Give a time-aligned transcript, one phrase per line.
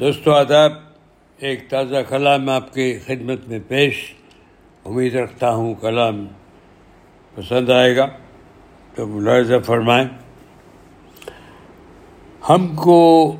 [0.00, 0.72] دوستو، آداب،
[1.38, 4.14] ایک تازہ کلام آپ کی خدمت میں پیش۔
[4.84, 6.26] امید رکھتا ہوں کلام
[7.34, 8.06] پسند آئے گا،
[8.94, 10.08] تو ملاحظہ فرمائیں۔
[12.48, 13.36] ہم کو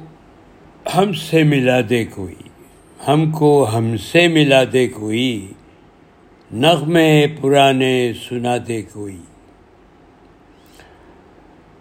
[0.94, 2.34] ہم سے ملا دے کوئی،
[3.08, 5.52] ہم کو ہم سے ملا دے کوئی
[6.52, 9.18] نغمے پرانے سنا دے کوئی۔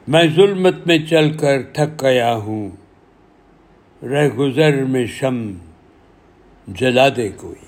[0.07, 2.69] میں ظلمت میں چل کر تھک گیا ہوں
[4.03, 5.53] رہ گزر میں شم
[6.67, 7.65] جلا دے کوئی۔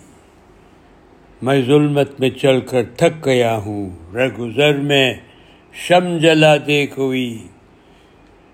[1.42, 5.14] میں ظلمت میں چل کر تھک گیا ہوں۔ رہ گزر میں
[5.74, 7.48] شم جلا دے کوئی۔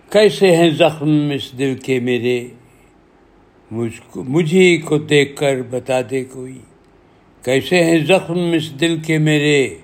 [0.09, 2.47] کیسے ہیں زخم اس دل کے میرے؟
[3.71, 6.59] مجھ کو مجھے کو دیکھ کر بتا دے کوئی۔
[7.41, 9.75] کیسے ہیں زخم اس دل کے میرے؟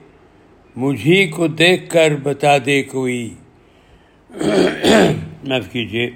[0.76, 3.34] مجھے کو دیکھ کر بتا دے کوئی۔
[5.44, 6.10] معاف کیجیے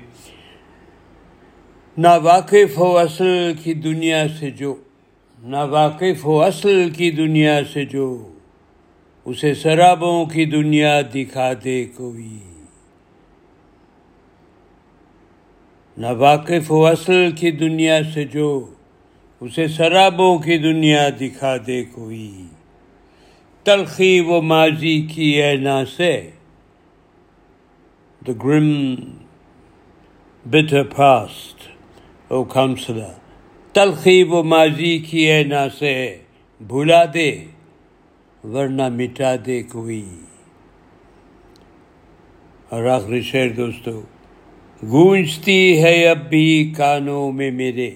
[1.97, 4.75] نا واقف ہو اصل کی دنیا سے جو
[5.43, 8.33] نا واقف ہو اصل کی دنیا سے جو،
[9.25, 12.39] اسے شرابوں کی دنیا دکھا دے کوئی۔
[15.97, 18.71] نا واقف ہو اصل کی دنیا سے جو،
[19.39, 22.45] اسے شرابوں کی دنیا دکھا دے کوئی۔
[23.63, 26.29] تلخی و ماضی کی اینا سے
[28.27, 28.95] دا گرم
[30.45, 31.76] bitter past
[32.27, 33.13] او کاؤنسلر
[33.73, 36.17] تلخی و ماضی کی نا سے
[36.67, 37.43] بھلا دے،
[38.43, 40.05] ورنہ مٹا دے کوئی۔
[42.69, 44.01] اور آخری شعر دوستو،
[44.83, 47.91] گونجتی ہے اب بھی کانوں میں میرے۔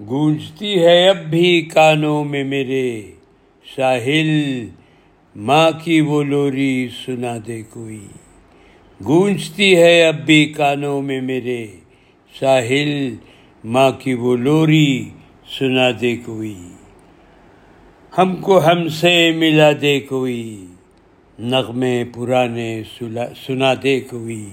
[0.00, 3.02] گونجتی ہے اب بھی کانوں میں میرے۔
[3.76, 4.66] ساحل،
[5.36, 8.06] ماں کی وہ لوری سنا دے کوئی۔
[9.04, 11.66] گونجتی ہے اب بھی کانوں میں میرے۔
[12.38, 13.14] ساحل
[13.64, 15.10] ماں کی وہ لوری
[15.58, 16.68] سنا دے کوئی۔
[18.18, 20.66] ہم کو ہم سے ملا دے کوئی۔
[21.38, 22.82] نغمے پرانے
[23.46, 24.50] سنا دے کوئی۔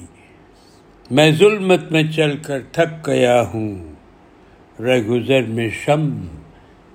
[1.11, 3.93] میں ظلمت میں چل کر تھک گیا ہوں۔
[4.81, 6.27] رہ گزر میں شم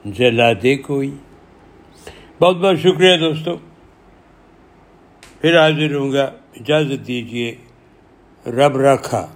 [0.05, 1.11] جلا دے کوئی۔
[2.41, 3.57] بہت بہت شکریہ دوستوں
[5.41, 6.25] پھر حاضر ہوں گا۔
[6.61, 7.55] اجازت دیجیے
[8.47, 9.27] رب رکھا۔